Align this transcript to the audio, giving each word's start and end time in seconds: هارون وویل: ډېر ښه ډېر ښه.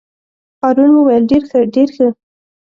هارون 0.61 0.91
وویل: 0.93 1.23
ډېر 1.31 1.43
ښه 1.49 1.59
ډېر 1.75 1.89
ښه. 1.95 2.07